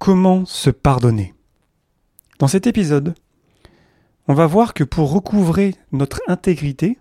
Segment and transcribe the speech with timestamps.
[0.00, 1.34] Comment se pardonner
[2.38, 3.14] Dans cet épisode,
[4.28, 6.98] on va voir que pour recouvrer notre intégrité,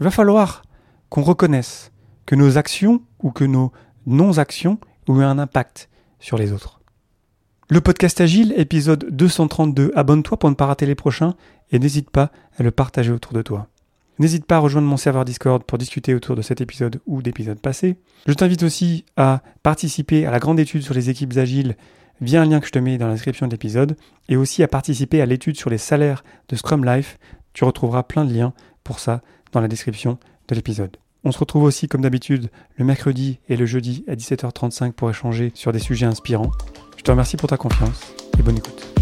[0.00, 0.62] il va falloir
[1.08, 1.92] qu'on reconnaisse
[2.26, 3.70] que nos actions ou que nos
[4.06, 5.88] non-actions ont eu un impact
[6.18, 6.80] sur les autres.
[7.70, 9.92] Le podcast Agile, épisode 232.
[9.94, 11.36] Abonne-toi pour ne pas rater les prochains
[11.70, 13.68] et n'hésite pas à le partager autour de toi.
[14.18, 17.58] N'hésite pas à rejoindre mon serveur Discord pour discuter autour de cet épisode ou d'épisodes
[17.58, 17.96] passés.
[18.26, 21.76] Je t'invite aussi à participer à la grande étude sur les équipes agiles
[22.20, 23.96] via un lien que je te mets dans la description de l'épisode
[24.28, 27.18] et aussi à participer à l'étude sur les salaires de Scrum Life.
[27.54, 28.52] Tu retrouveras plein de liens
[28.84, 29.20] pour ça
[29.52, 30.96] dans la description de l'épisode.
[31.24, 35.52] On se retrouve aussi comme d'habitude le mercredi et le jeudi à 17h35 pour échanger
[35.54, 36.52] sur des sujets inspirants.
[36.98, 38.93] Je te remercie pour ta confiance et bonne écoute.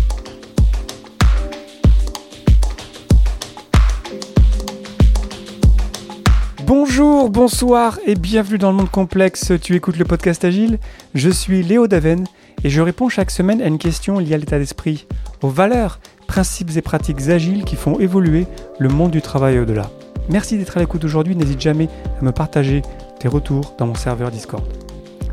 [6.74, 9.52] Bonjour, bonsoir et bienvenue dans le monde complexe.
[9.60, 10.78] Tu écoutes le podcast Agile.
[11.14, 12.24] Je suis Léo Daven
[12.64, 15.06] et je réponds chaque semaine à une question liée à l'état d'esprit,
[15.42, 18.46] aux valeurs, principes et pratiques agiles qui font évoluer
[18.78, 19.90] le monde du travail au-delà.
[20.30, 21.36] Merci d'être à l'écoute aujourd'hui.
[21.36, 22.80] N'hésite jamais à me partager
[23.20, 24.64] tes retours dans mon serveur Discord.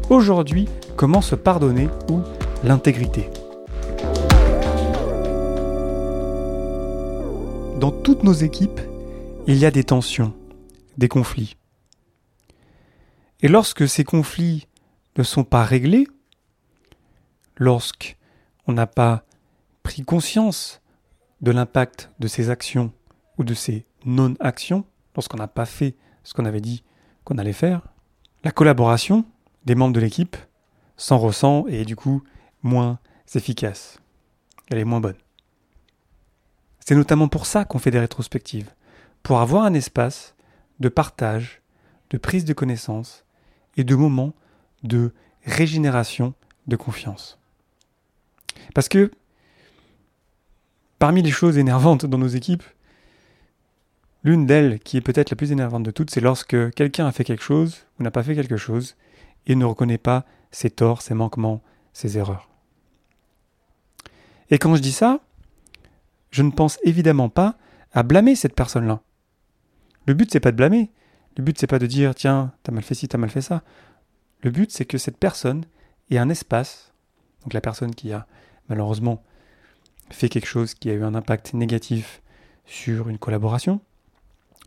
[0.09, 2.19] Aujourd'hui, comment se pardonner ou
[2.65, 3.29] l'intégrité?
[7.79, 8.81] Dans toutes nos équipes,
[9.47, 10.33] il y a des tensions
[10.99, 11.55] des conflits.
[13.41, 14.67] Et lorsque ces conflits
[15.17, 16.07] ne sont pas réglés,
[17.55, 19.23] lorsqu'on n'a pas
[19.81, 20.81] pris conscience
[21.41, 22.91] de l'impact de ces actions
[23.37, 26.83] ou de ces non-actions, lorsqu'on n'a pas fait ce qu'on avait dit
[27.23, 27.87] qu'on allait faire,
[28.43, 29.25] la collaboration
[29.65, 30.35] des membres de l'équipe
[30.97, 32.21] s'en ressent et est du coup
[32.61, 32.99] moins
[33.33, 33.99] efficace.
[34.69, 35.17] Elle est moins bonne.
[36.85, 38.71] C'est notamment pour ça qu'on fait des rétrospectives,
[39.23, 40.35] pour avoir un espace
[40.79, 41.61] de partage,
[42.09, 43.25] de prise de connaissance
[43.77, 44.33] et de moments
[44.83, 45.13] de
[45.45, 46.33] régénération
[46.67, 47.39] de confiance.
[48.73, 49.11] Parce que
[50.99, 52.63] parmi les choses énervantes dans nos équipes,
[54.23, 57.23] l'une d'elles qui est peut-être la plus énervante de toutes, c'est lorsque quelqu'un a fait
[57.23, 58.95] quelque chose ou n'a pas fait quelque chose
[59.47, 61.61] et ne reconnaît pas ses torts, ses manquements,
[61.93, 62.49] ses erreurs.
[64.49, 65.21] Et quand je dis ça,
[66.31, 67.55] je ne pense évidemment pas
[67.93, 69.01] à blâmer cette personne-là.
[70.09, 70.89] Le but, c'est pas de blâmer.
[71.37, 73.61] Le but, c'est pas de dire, tiens, t'as mal fait ci, t'as mal fait ça.
[74.41, 75.65] Le but, c'est que cette personne
[76.09, 76.93] ait un espace,
[77.43, 78.25] donc la personne qui a
[78.69, 79.23] malheureusement
[80.09, 82.23] fait quelque chose qui a eu un impact négatif
[82.65, 83.81] sur une collaboration,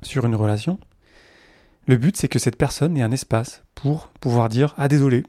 [0.03, 0.79] sur une relation.
[1.89, 5.25] Le but, c'est que cette personne ait un espace pour pouvoir dire, ah désolé,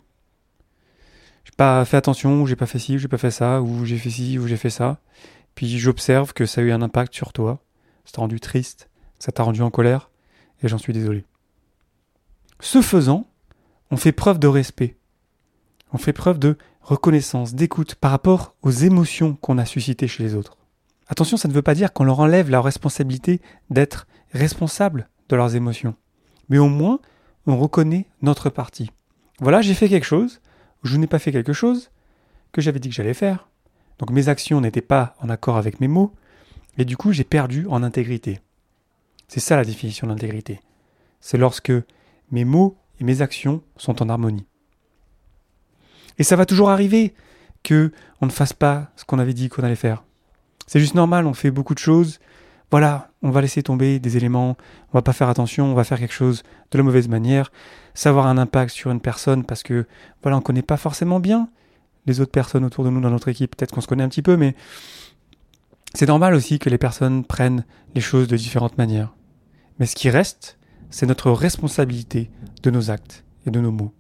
[1.44, 3.84] j'ai pas fait attention, ou j'ai pas fait ci, ou j'ai pas fait ça, ou
[3.84, 5.00] j'ai fait ci, ou j'ai fait ça.
[5.56, 7.64] Puis j'observe que ça a eu un impact sur toi,
[8.12, 10.10] t'a rendu triste, ça t'a rendu en colère,
[10.62, 11.26] et j'en suis désolé.
[12.60, 13.28] Ce faisant,
[13.92, 14.98] on fait preuve de respect.
[15.92, 20.36] On fait preuve de reconnaissance, d'écoute par rapport aux émotions qu'on a suscitées chez les
[20.36, 20.58] autres.
[21.08, 25.56] Attention, ça ne veut pas dire qu'on leur enlève la responsabilité d'être responsable de leurs
[25.56, 25.96] émotions.
[26.50, 27.00] Mais au moins,
[27.46, 28.92] on reconnaît notre partie.
[29.40, 30.42] Voilà, j'ai fait quelque chose,
[30.84, 31.92] ou je n'ai pas fait quelque chose
[32.52, 33.48] que j'avais dit que j'allais faire.
[34.00, 36.14] Donc mes actions n'étaient pas en accord avec mes mots,
[36.78, 38.40] et du coup j'ai perdu en intégrité.
[39.34, 40.62] C'est ça la définition d'intégrité.
[41.20, 41.74] C'est lorsque
[42.30, 44.46] mes mots et mes actions sont en harmonie.
[46.20, 47.16] Et ça va toujours arriver
[47.64, 50.04] que on ne fasse pas ce qu'on avait dit qu'on allait faire.
[50.68, 52.20] C'est juste normal, on fait beaucoup de choses.
[52.70, 54.56] Voilà, on va laisser tomber des éléments,
[54.92, 57.52] on va pas faire attention, on va faire quelque chose de la mauvaise manière,
[57.96, 59.88] savoir un impact sur une personne parce que
[60.22, 61.50] voilà, on connaît pas forcément bien
[62.06, 64.22] les autres personnes autour de nous dans notre équipe, peut-être qu'on se connaît un petit
[64.22, 64.54] peu mais
[65.96, 67.66] c'est normal aussi que les personnes prennent
[67.96, 69.12] les choses de différentes manières.
[69.80, 70.58] Mais ce qui reste,
[70.90, 72.30] c'est notre responsabilité
[72.62, 73.94] de nos actes et de nos mots.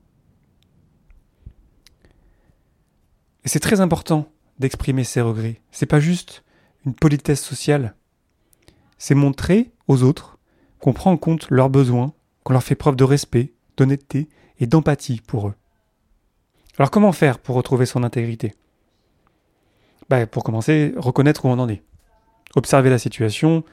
[3.45, 4.29] Et c'est très important
[4.59, 5.61] d'exprimer ses regrets.
[5.71, 6.43] C'est pas juste
[6.85, 7.95] une politesse sociale.
[8.97, 10.37] C'est montrer aux autres
[10.79, 12.13] qu'on prend en compte leurs besoins,
[12.43, 14.29] qu'on leur fait preuve de respect, d'honnêteté
[14.59, 15.55] et d'empathie pour eux.
[16.77, 18.53] Alors comment faire pour retrouver son intégrité?
[20.09, 21.83] Bah, Pour commencer, reconnaître où on en est.
[22.55, 23.63] Observer la situation,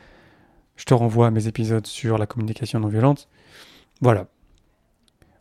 [0.80, 3.28] je te renvoie à mes épisodes sur la communication non violente.
[4.00, 4.28] Voilà.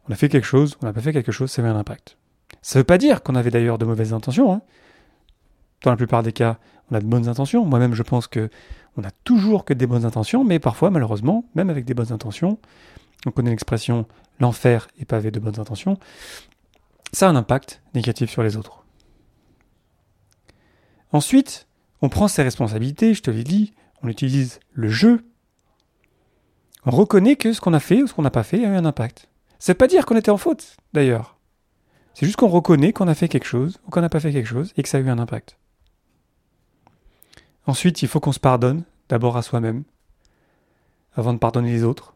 [0.06, 2.18] On a fait quelque chose, on n'a pas fait quelque chose, ça avait un impact.
[2.62, 4.52] Ça ne veut pas dire qu'on avait d'ailleurs de mauvaises intentions.
[4.52, 4.62] Hein.
[5.84, 6.58] Dans la plupart des cas,
[6.92, 7.64] on a de bonnes intentions.
[7.64, 8.50] Moi-même, je pense que
[8.98, 12.60] on toujours que des bonnes intentions, mais parfois, malheureusement, même avec des bonnes intentions,
[13.26, 14.08] on connaît l'expression
[14.42, 15.98] l'enfer est pavé de bonnes intentions,
[17.14, 18.84] ça a un impact négatif sur les autres.
[21.14, 21.70] Ensuite,
[22.02, 25.24] on prend ses responsabilités, je te l'ai dit, on utilise le jeu
[26.86, 28.76] on reconnaît que ce qu'on a fait ou ce qu'on n'a pas fait a eu
[28.76, 29.30] un impact.
[29.60, 31.38] Ça veut pas dire qu'on était en faute, d'ailleurs.
[32.14, 34.48] C'est juste qu'on reconnaît qu'on a fait quelque chose ou qu'on n'a pas fait quelque
[34.48, 35.58] chose et que ça a eu un impact.
[37.66, 39.84] Ensuite, il faut qu'on se pardonne, d'abord à soi-même,
[41.14, 42.16] avant de pardonner les autres.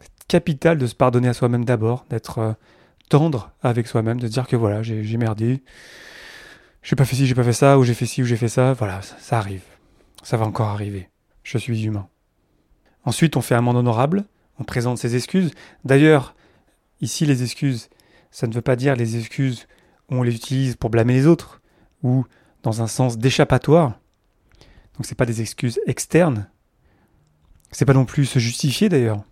[0.00, 2.52] C'est capital de se pardonner à soi-même d'abord, d'être euh,
[3.08, 5.62] tendre avec soi-même, de dire que voilà, j'ai merdé,
[6.82, 8.48] j'ai pas fait ci, j'ai pas fait ça, ou j'ai fait ci, ou j'ai fait
[8.48, 9.62] ça, voilà, ça, arrive.
[10.22, 11.08] Ça va encore arriver.
[11.42, 12.08] Je suis humain.
[13.04, 14.24] Ensuite, on fait amende honorable,
[14.58, 15.52] on présente ses excuses.
[15.84, 16.34] D'ailleurs,
[17.00, 17.88] ici, les excuses,
[18.30, 19.66] ça ne veut pas dire les excuses
[20.10, 21.60] où on les utilise pour blâmer les autres,
[22.02, 22.24] ou
[22.62, 23.98] dans un sens d'échappatoire.
[24.94, 26.48] Donc c'est pas des excuses externes.
[27.70, 29.22] C'est pas non plus se justifier d'ailleurs.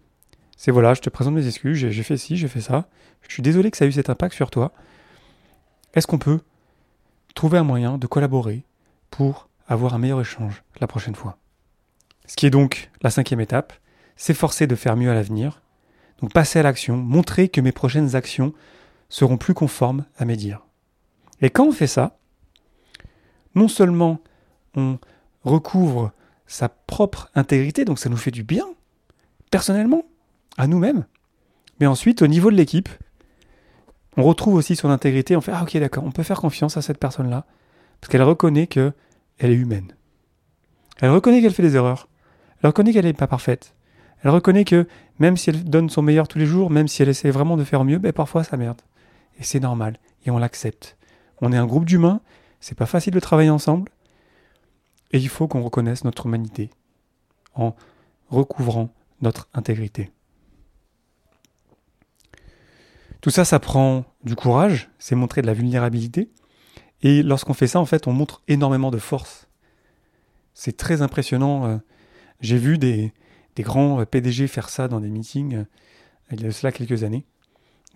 [0.56, 2.88] C'est voilà, je te présente mes excuses, j'ai fait ci, j'ai fait ça.
[3.22, 4.72] Je suis désolé que ça a eu cet impact sur toi.
[5.94, 6.40] Est-ce qu'on peut
[7.34, 8.64] trouver un moyen de collaborer
[9.10, 11.38] pour avoir un meilleur échange la prochaine fois?
[12.28, 13.72] Ce qui est donc la cinquième étape,
[14.14, 15.62] s'efforcer de faire mieux à l'avenir.
[16.20, 18.52] Donc passer à l'action, montrer que mes prochaines actions
[19.08, 20.64] seront plus conformes à mes dires.
[21.40, 22.18] Et quand on fait ça,
[23.54, 24.20] non seulement
[24.76, 24.98] on
[25.42, 26.12] recouvre
[26.46, 28.66] sa propre intégrité, donc ça nous fait du bien,
[29.50, 30.04] personnellement,
[30.56, 31.06] à nous-mêmes,
[31.80, 32.88] mais ensuite, au niveau de l'équipe,
[34.16, 36.82] on retrouve aussi son intégrité, on fait Ah ok d'accord, on peut faire confiance à
[36.82, 37.46] cette personne-là,
[38.00, 38.92] parce qu'elle reconnaît qu'elle
[39.38, 39.94] est humaine.
[41.00, 42.08] Elle reconnaît qu'elle fait des erreurs,
[42.62, 43.74] elle reconnaît qu'elle n'est pas parfaite,
[44.22, 44.86] elle reconnaît que
[45.18, 47.64] même si elle donne son meilleur tous les jours, même si elle essaie vraiment de
[47.64, 48.80] faire mieux, ben parfois ça merde.
[49.38, 50.96] Et c'est normal, et on l'accepte.
[51.40, 52.20] On est un groupe d'humains,
[52.60, 53.90] c'est pas facile de travailler ensemble,
[55.12, 56.70] et il faut qu'on reconnaisse notre humanité
[57.54, 57.74] en
[58.28, 58.90] recouvrant
[59.20, 60.10] notre intégrité.
[63.20, 66.30] Tout ça, ça prend du courage, c'est montrer de la vulnérabilité.
[67.02, 69.48] Et lorsqu'on fait ça, en fait, on montre énormément de force.
[70.54, 71.66] C'est très impressionnant.
[71.66, 71.78] Euh,
[72.40, 73.12] j'ai vu des,
[73.58, 75.64] grands euh, PDG faire ça dans des meetings euh,
[76.30, 77.24] il y a cela quelques années.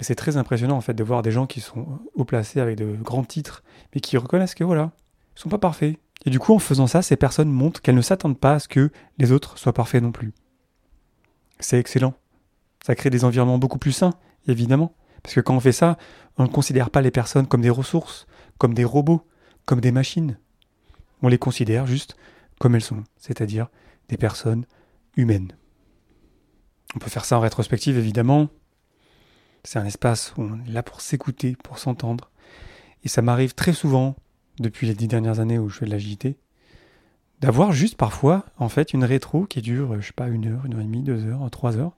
[0.00, 2.96] C'est très impressionnant, en fait, de voir des gens qui sont haut placés avec de
[2.96, 3.62] grands titres,
[3.94, 4.92] mais qui reconnaissent que voilà,
[5.36, 5.96] ils sont pas parfaits.
[6.24, 8.68] Et du coup, en faisant ça, ces personnes montrent qu'elles ne s'attendent pas à ce
[8.68, 10.32] que les autres soient parfaits non plus.
[11.60, 12.14] C'est excellent.
[12.84, 14.14] Ça crée des environnements beaucoup plus sains,
[14.48, 14.94] évidemment.
[15.22, 15.98] Parce que quand on fait ça,
[16.36, 18.26] on ne considère pas les personnes comme des ressources,
[18.58, 19.26] comme des robots,
[19.66, 20.38] comme des machines.
[21.22, 22.16] On les considère juste
[22.58, 23.68] comme elles sont, c'est-à-dire
[24.16, 24.66] personnes
[25.16, 25.52] humaines.
[26.94, 28.48] On peut faire ça en rétrospective, évidemment.
[29.64, 32.30] C'est un espace où on est là pour s'écouter, pour s'entendre.
[33.04, 34.16] Et ça m'arrive très souvent,
[34.58, 36.36] depuis les dix dernières années où je fais de l'agilité,
[37.40, 40.74] d'avoir juste parfois, en fait, une rétro qui dure, je sais pas, une heure, une
[40.74, 41.96] heure et demie, deux heures, trois heures,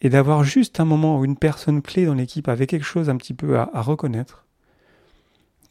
[0.00, 3.16] et d'avoir juste un moment où une personne clé dans l'équipe avait quelque chose un
[3.16, 4.46] petit peu à, reconnaître,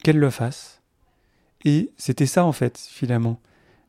[0.02, 0.82] qu'elle le fasse.
[1.64, 3.40] Et c'était ça en fait, finalement,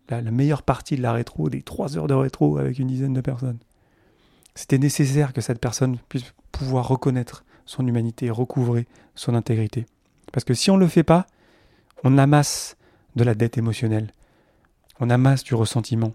[0.09, 3.21] la, meilleure partie de la rétro, des trois heures de rétro avec une dizaine de
[3.21, 3.59] personnes.
[4.55, 9.85] C'était nécessaire que cette personne puisse pouvoir reconnaître son humanité, recouvrer son intégrité.
[10.31, 11.27] Parce que si on ne le fait pas,
[12.03, 12.75] on amasse
[13.15, 14.13] de la dette émotionnelle,
[14.99, 16.13] on amasse du ressentiment,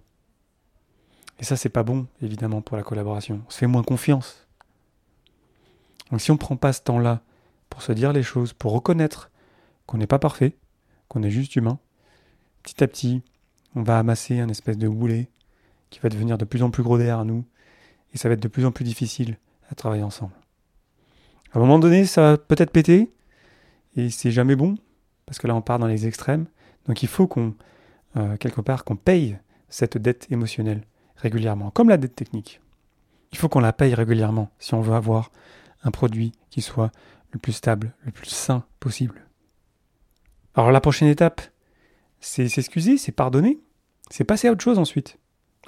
[1.41, 3.43] et ça, c'est pas bon, évidemment, pour la collaboration.
[3.46, 4.46] On se fait moins confiance.
[6.11, 7.23] Donc si on ne prend pas ce temps-là
[7.70, 9.31] pour se dire les choses, pour reconnaître
[9.87, 10.56] qu'on n'est pas parfait,
[11.08, 11.79] qu'on est juste humain,
[12.62, 13.23] petit à petit,
[13.74, 15.28] on va amasser un espèce de boulet
[15.90, 17.44] qui va devenir de plus en plus gros derrière nous,
[18.12, 19.38] et ça va être de plus en plus difficile
[19.70, 20.32] à travailler ensemble.
[21.52, 23.12] À un moment donné, ça va peut-être péter,
[23.96, 24.76] et c'est jamais bon,
[25.26, 26.46] parce que là on part dans les extrêmes.
[26.86, 27.54] Donc il faut qu'on,
[28.16, 29.38] euh, quelque part, qu'on paye
[29.69, 30.82] cette dette émotionnelle
[31.16, 32.60] régulièrement, comme la dette technique.
[33.32, 35.31] Il faut qu'on la paye régulièrement si on veut avoir
[35.82, 36.90] un produit qui soit
[37.32, 39.26] le plus stable, le plus sain possible.
[40.54, 41.43] Alors la prochaine étape,
[42.24, 43.60] c'est s'excuser, c'est pardonner,
[44.10, 45.19] c'est passer à autre chose ensuite.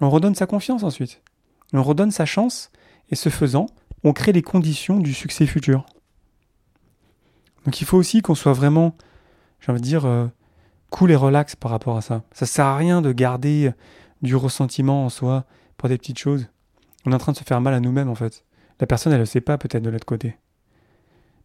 [0.00, 1.22] On redonne sa confiance ensuite.
[1.72, 2.70] On redonne sa chance,
[3.10, 3.66] et ce faisant,
[4.04, 5.86] on crée les conditions du succès futur.
[7.64, 8.96] Donc il faut aussi qu'on soit vraiment,
[9.60, 10.26] j'ai envie dire, euh,
[10.90, 12.22] cool et relax par rapport à ça.
[12.32, 13.72] Ça sert à rien de garder
[14.22, 15.44] du ressentiment en soi
[15.76, 16.46] pour des petites choses.
[17.04, 18.44] On est en train de se faire mal à nous-mêmes en fait.
[18.80, 20.36] La personne, elle ne le sait pas peut-être de l'autre côté.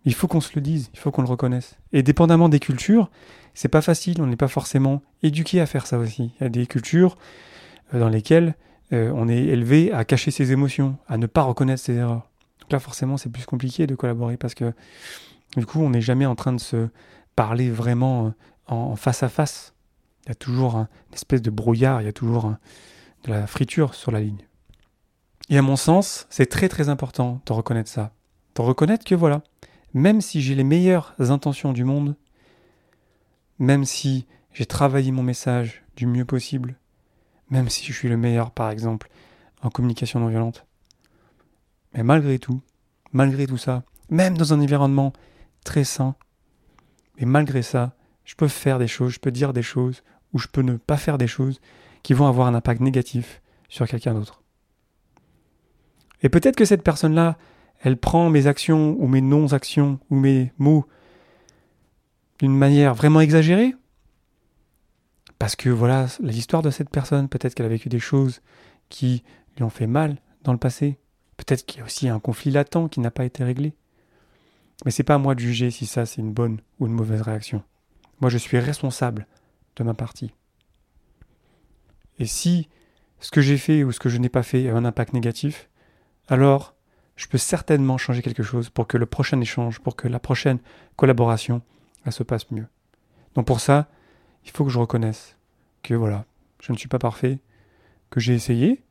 [0.05, 1.77] Il faut qu'on se le dise, il faut qu'on le reconnaisse.
[1.93, 3.10] Et dépendamment des cultures,
[3.53, 6.31] c'est pas facile, on n'est pas forcément éduqué à faire ça aussi.
[6.39, 7.17] Il y a des cultures
[7.93, 8.55] euh, dans lesquelles
[8.93, 12.29] euh, on est élevé à cacher ses émotions, à ne pas reconnaître ses erreurs.
[12.62, 14.74] Donc là, forcément, c'est plus compliqué de collaborer parce que
[15.58, 16.88] du coup, on n'est jamais en train de se
[17.36, 18.31] parler vraiment euh,
[18.67, 19.74] en face à face.
[20.25, 22.53] Il y a toujours une espèce de brouillard, il y a toujours
[23.25, 24.46] de la friture sur la ligne.
[25.50, 28.12] Et à mon sens, c'est très très important de reconnaître ça.
[28.55, 29.41] De reconnaître que voilà,
[29.94, 32.16] même si j'ai les meilleures intentions du monde,
[33.60, 36.78] même si j'ai travaillé mon message du mieux possible,
[37.50, 39.10] même si je suis le meilleur par exemple
[39.62, 40.66] en communication non violente,
[41.94, 42.62] mais malgré tout,
[43.12, 45.14] malgré tout ça, même dans un environnement
[45.64, 46.16] très sain,
[47.18, 47.94] Et malgré ça,
[48.26, 50.02] je peux faire des choses, je peux dire des choses,
[50.34, 51.62] ou je peux ne pas faire des choses
[52.02, 54.42] qui vont avoir un impact négatif sur quelqu'un d'autre.
[56.24, 57.38] Et peut-être que cette personne-là,
[57.82, 60.86] elle prend mes actions ou mes non-actions ou mes mots
[62.40, 63.76] d'une manière vraiment exagérée.
[65.40, 68.42] Parce que voilà, l'histoire de cette personne, peut-être qu'elle a vécu des choses
[68.90, 69.24] qui
[69.58, 71.00] lui ont fait mal dans le passé.
[71.38, 73.74] Peut-être qu'il y a aussi un conflit latent qui n'a pas été réglé.
[74.86, 77.22] Mais c'est pas à moi de juger si ça c'est une bonne ou une mauvaise
[77.22, 77.64] réaction.
[78.20, 79.28] Moi je suis responsable
[79.76, 80.32] de ma partie.
[82.20, 82.68] Et si
[83.20, 85.70] ce que j'ai fait ou ce que je n'ai pas fait a un impact négatif,
[86.28, 86.76] alors
[87.22, 90.58] je peux certainement changer quelque chose pour que le prochain échange, pour que la prochaine
[90.96, 91.62] collaboration,
[92.04, 92.66] elle se passe mieux.
[93.36, 93.90] Donc pour ça,
[94.44, 95.38] il faut que je reconnaisse
[95.84, 96.25] que voilà,
[96.60, 97.38] je ne suis pas parfait,
[98.10, 98.82] que j'ai essayé,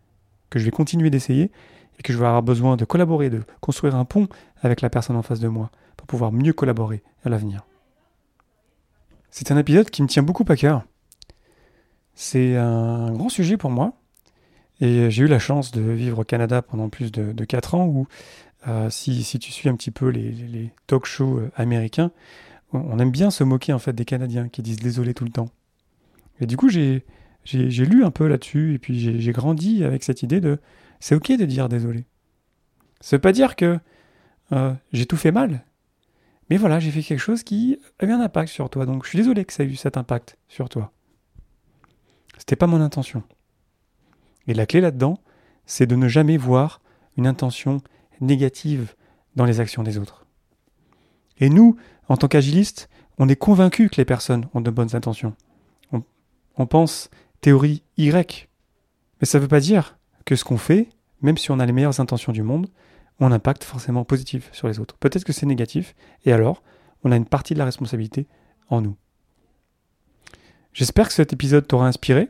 [0.48, 1.50] que je vais continuer d'essayer,
[1.98, 4.28] et que je vais avoir besoin de collaborer, de construire un pont
[4.62, 7.66] avec la personne en face de moi, pour pouvoir mieux collaborer à l'avenir.
[9.32, 10.84] C'est un épisode qui me tient beaucoup à cœur.
[12.14, 13.94] C'est un grand sujet pour moi,
[14.80, 17.86] et j'ai eu la chance de vivre au Canada pendant plus de, de 4 ans,
[17.86, 18.06] où
[18.68, 22.10] euh, si, tu suis un petit peu les, talk shows euh, américains,
[22.72, 25.48] on aime bien se moquer en fait des Canadiens qui disent désolé tout le temps.
[26.40, 27.04] Et du coup, j'ai
[27.44, 30.58] lu un peu là-dessus, et puis j'ai grandi avec cette idée de
[31.00, 32.04] c'est ok de dire désolé.
[33.00, 33.78] Ça veut pas dire que
[34.52, 35.64] euh, j'ai tout fait mal,
[36.48, 39.10] mais voilà, j'ai fait quelque chose qui a eu un impact sur toi, donc je
[39.10, 40.92] suis désolé que ça ait eu cet impact sur toi.
[42.38, 43.22] C'était pas mon intention.
[44.46, 45.18] Et la clé là-dedans,
[45.66, 46.80] c'est de ne jamais voir
[47.16, 47.82] une intention
[48.20, 48.94] négative
[49.36, 50.26] dans les actions des autres.
[51.38, 51.76] Et nous,
[52.08, 55.34] en tant qu'agilistes, on est convaincus que les personnes ont de bonnes intentions.
[55.92, 56.02] On,
[56.56, 58.48] on pense théorie Y.
[59.20, 60.88] Mais ça ne veut pas dire que ce qu'on fait,
[61.22, 62.68] même si on a les meilleures intentions du monde,
[63.20, 64.96] ont un impact forcément positif sur les autres.
[64.96, 65.94] Peut-être que c'est négatif,
[66.24, 66.62] et alors,
[67.04, 68.26] on a une partie de la responsabilité
[68.68, 68.96] en nous.
[70.72, 72.28] J'espère que cet épisode t'aura inspiré.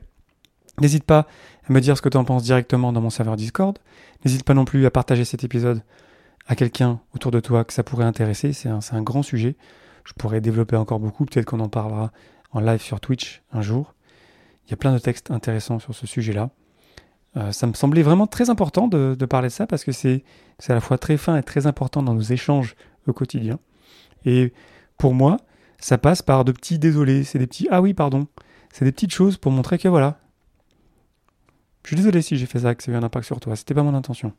[0.80, 1.26] N'hésite pas
[1.68, 3.78] à me dire ce que tu en penses directement dans mon serveur Discord.
[4.25, 5.82] N'hésite pas non plus à partager cet épisode
[6.46, 8.52] à quelqu'un autour de toi que ça pourrait intéresser.
[8.52, 9.56] C'est un, grand sujet.
[10.04, 11.26] Je pourrais développer encore beaucoup.
[11.26, 12.10] Peut-être qu'on en parlera
[12.52, 13.94] en live sur Twitch un jour.
[14.66, 16.50] Il y a plein de textes intéressants sur ce sujet-là.
[17.37, 20.25] Euh, ça me semblait vraiment très important de, de parler de ça parce que c'est
[20.68, 22.75] à la fois très fin et très important dans nos échanges
[23.06, 23.58] au quotidien.
[24.25, 24.52] Et
[24.99, 25.37] pour moi,
[25.78, 28.26] ça passe par de petits désolés, c'est des petits ah oui, pardon.
[28.72, 30.20] C'est des petites choses pour montrer que voilà,
[31.84, 33.56] je suis désolé si j'ai fait ça, que ça a eu un impact sur toi.
[33.56, 34.32] C'était pas mon intention.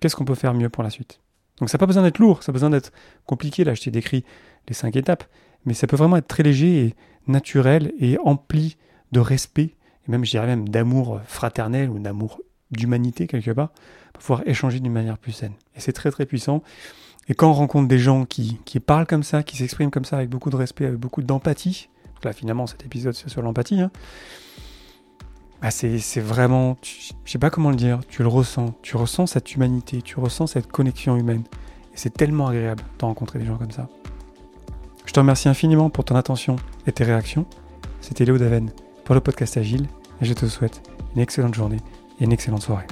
[0.00, 1.20] Qu'est-ce qu'on peut faire mieux pour la suite?
[1.58, 2.92] Donc ça n'a pas besoin d'être lourd, ça a besoin d'être
[3.26, 3.62] compliqué.
[3.64, 4.24] Là, je t'ai décrit
[4.68, 5.24] les cinq étapes,
[5.64, 6.94] mais ça peut vraiment être très léger et
[7.26, 8.76] naturel et empli
[9.12, 13.70] de respect, et même, je dirais même, d'amour fraternel ou d'amour d'humanité quelque part,
[14.12, 15.52] pour pouvoir échanger d'une manière plus saine.
[15.76, 16.62] Et c'est très très puissant.
[17.28, 20.30] Et quand on rencontre des gens qui, parlent comme ça, qui s'expriment comme ça avec
[20.30, 21.88] beaucoup de respect, avec beaucoup d'empathie,
[22.24, 23.90] là finalement cet épisode c'est sur l'empathie, hein,
[25.62, 29.54] bah c'est vraiment, je sais pas comment le dire, tu le ressens, tu ressens cette
[29.54, 31.44] humanité, tu ressens cette connexion humaine.
[31.94, 33.88] Et c'est tellement agréable de rencontrer des gens comme ça.
[35.06, 37.46] Je te remercie infiniment pour ton attention et tes réactions.
[38.00, 38.70] C'était Léo Daven
[39.04, 39.86] pour le podcast Agile
[40.20, 40.82] et je te souhaite
[41.14, 41.78] une excellente journée
[42.18, 42.86] et une excellente soirée.